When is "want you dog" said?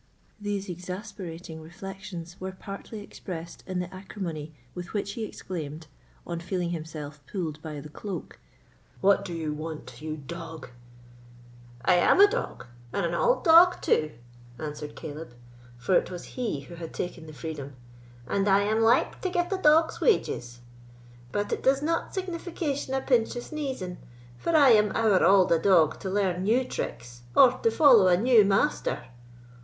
9.53-10.69